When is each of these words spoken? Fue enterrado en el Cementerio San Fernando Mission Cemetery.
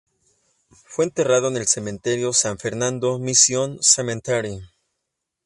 Fue 0.83 1.05
enterrado 1.05 1.47
en 1.49 1.57
el 1.57 1.67
Cementerio 1.67 2.33
San 2.33 2.57
Fernando 2.57 3.19
Mission 3.19 3.77
Cemetery. 3.83 4.59